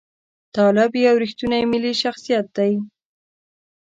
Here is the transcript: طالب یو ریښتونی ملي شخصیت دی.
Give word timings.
طالب 0.55 0.91
یو 1.07 1.15
ریښتونی 1.23 1.61
ملي 1.71 1.93
شخصیت 2.03 2.45
دی. 2.57 2.73